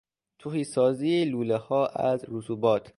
[0.39, 2.89] تهیسازی لولهها از رسوبات